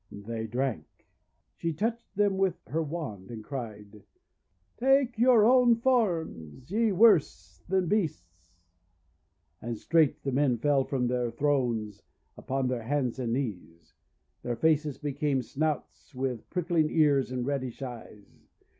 They 0.11 0.47
drank. 0.47 0.87
She 1.57 1.73
touched 1.73 2.15
them 2.15 2.39
with 2.39 2.59
her 2.69 2.81
wand, 2.81 3.29
and 3.29 3.43
cried:— 3.43 4.01
4 4.79 4.79
Take 4.89 5.19
your 5.19 5.45
own 5.45 5.75
forms, 5.75 6.71
ye 6.71 6.91
worse 6.91 7.61
than 7.67 7.87
beasts!' 7.87 8.49
And 9.61 9.77
straight 9.77 10.23
the 10.23 10.31
men 10.31 10.57
fell 10.57 10.85
from 10.85 11.05
their 11.05 11.29
thrones 11.29 12.01
upon 12.35 12.67
their 12.67 12.81
hands 12.81 13.19
and 13.19 13.33
knees. 13.33 13.93
Their 14.41 14.55
faces 14.55 14.97
be 14.97 15.13
came 15.13 15.43
snouts 15.43 16.15
with 16.15 16.49
pricking 16.49 16.89
ears 16.89 17.31
and 17.31 17.45
reddish 17.45 17.83
eyes. 17.83 18.47